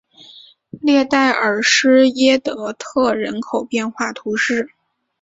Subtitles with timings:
[0.81, 4.71] 列代尔施耶德特人口变化图示